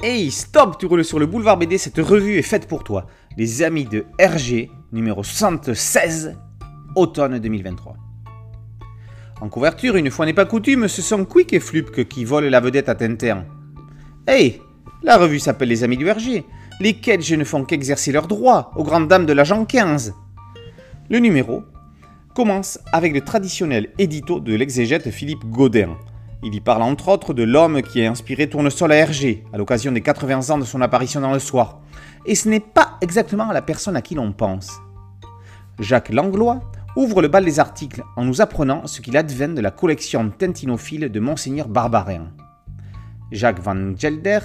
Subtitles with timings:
[0.00, 3.08] Hey, stop, tu roules sur le boulevard BD, cette revue est faite pour toi.
[3.36, 6.36] Les amis de RG, numéro 76,
[6.94, 7.96] automne 2023.
[9.40, 12.60] En couverture, une fois n'est pas coutume, ce sont Quick et Flupke qui volent la
[12.60, 13.44] vedette à Tintin.
[14.28, 14.62] Hey,
[15.02, 16.44] la revue s'appelle Les Amis du RG.
[16.78, 20.14] Les Kedge ne font qu'exercer leurs droits aux grandes dames de l'agent 15.
[21.10, 21.64] Le numéro
[22.36, 25.96] commence avec le traditionnel édito de l'exégète Philippe Godin,
[26.42, 29.90] il y parle entre autres de l'homme qui a inspiré Tournesol à Hergé à l'occasion
[29.90, 31.80] des 80 ans de son apparition dans le soir.
[32.26, 34.78] Et ce n'est pas exactement la personne à qui l'on pense.
[35.80, 36.60] Jacques Langlois
[36.96, 41.10] ouvre le bal des articles en nous apprenant ce qu'il advient de la collection tintinophile
[41.10, 42.28] de Monseigneur Barbarin.
[43.32, 44.40] Jacques Van Gelder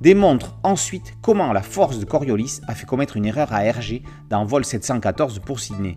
[0.00, 4.44] démontre ensuite comment la force de Coriolis a fait commettre une erreur à Hergé dans
[4.44, 5.96] Vol 714 pour Sydney.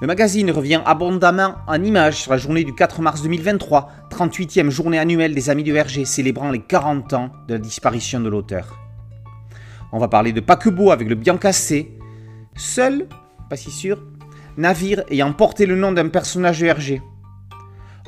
[0.00, 4.98] Le magazine revient abondamment en images sur la journée du 4 mars 2023, 38e journée
[4.98, 8.78] annuelle des Amis du Verger, célébrant les 40 ans de la disparition de l'auteur.
[9.90, 11.98] On va parler de paquebot avec le Biancassé,
[12.54, 13.08] seul,
[13.50, 14.00] pas si sûr,
[14.56, 17.02] navire ayant porté le nom d'un personnage de Hergé.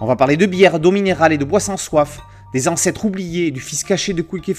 [0.00, 2.20] On va parler de bière, d'eau minérale et de bois sans soif,
[2.52, 4.54] des ancêtres oubliés et du fils caché de Quick et.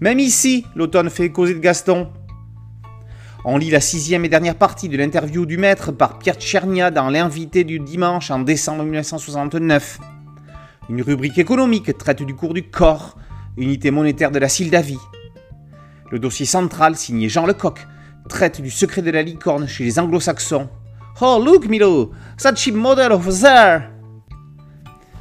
[0.00, 2.08] Même ici, l'automne fait causer de Gaston,
[3.44, 7.08] on lit la sixième et dernière partie de l'interview du maître par Pierre Tchernia dans
[7.08, 9.98] L'invité du dimanche en décembre 1969.
[10.90, 13.16] Une rubrique économique traite du cours du corps,
[13.56, 14.98] unité monétaire de la Sildavie.
[16.10, 17.86] Le dossier central, signé Jean Lecoq,
[18.28, 20.68] traite du secret de la licorne chez les anglo-saxons.
[21.22, 22.10] Oh, look, Milo,
[22.42, 23.82] that cheap model over there!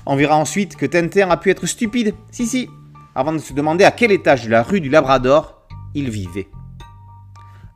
[0.05, 2.69] On verra ensuite que Tintin a pu être stupide, si si,
[3.15, 6.47] avant de se demander à quel étage de la rue du Labrador il vivait.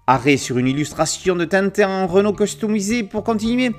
[0.06, 3.72] Arrêt sur une illustration de Tintin en Renault customisé pour continuer,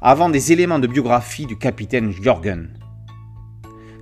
[0.00, 2.78] avant des éléments de biographie du capitaine Jorgen.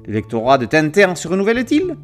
[0.06, 1.97] Le lectorat de Tintin se renouvelle-t-il?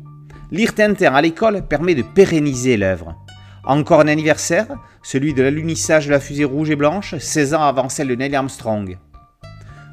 [0.50, 3.16] Lire Tintin à l'école permet de pérenniser l'œuvre.
[3.64, 4.66] Encore un anniversaire,
[5.02, 8.34] celui de l'alunissage de la fusée rouge et blanche, 16 ans avant celle de Neil
[8.34, 8.96] Armstrong.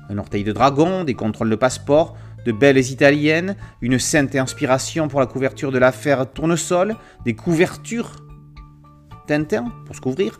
[0.09, 5.19] Un orteil de dragon, des contrôles de passeport, de belles italiennes, une sainte inspiration pour
[5.19, 6.95] la couverture de l'affaire Tournesol,
[7.25, 8.22] des couvertures
[9.27, 10.39] Tintin pour se couvrir.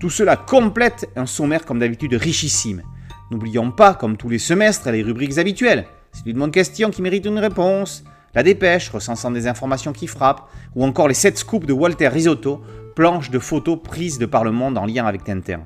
[0.00, 2.82] Tout cela complète un sommaire comme d'habitude richissime.
[3.30, 5.86] N'oublions pas, comme tous les semestres, les rubriques habituelles.
[6.12, 8.04] C'est une bonne question qui mérite une réponse.
[8.34, 12.62] La dépêche, recensant des informations qui frappent, ou encore les 7 scoops de Walter Risotto,
[12.94, 15.60] planches de photos prises de par le monde en lien avec Tintin.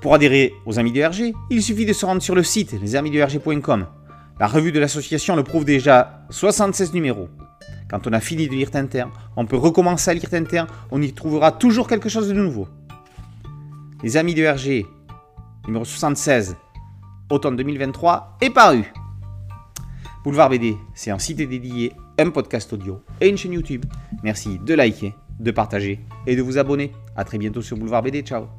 [0.00, 3.86] Pour adhérer aux Amis du RG, il suffit de se rendre sur le site lesamisduRG.com.
[4.38, 7.28] La revue de l'association le prouve déjà 76 numéros.
[7.90, 11.12] Quand on a fini de lire Tintin, on peut recommencer à lire Tintin, on y
[11.12, 12.68] trouvera toujours quelque chose de nouveau.
[14.02, 14.86] Les Amis de RG,
[15.66, 16.56] numéro 76,
[17.30, 18.92] automne 2023, est paru.
[20.22, 23.86] Boulevard BD, c'est un site dédié, un podcast audio et une chaîne YouTube.
[24.22, 26.92] Merci de liker, de partager et de vous abonner.
[27.16, 28.22] A très bientôt sur Boulevard BD.
[28.22, 28.57] Ciao